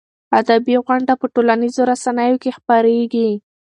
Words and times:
ادبي 0.39 0.75
غونډې 0.85 1.13
په 1.21 1.25
ټولنیزو 1.33 1.81
رسنیو 1.91 2.41
کې 2.43 2.51
خپرېږي. 2.57 3.29